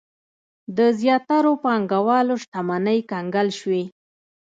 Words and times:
د 0.77 0.79
زیاترو 0.99 1.51
پانګوالو 1.63 2.35
شتمنۍ 2.43 2.99
کنګل 3.11 3.47
شوې. 3.59 3.83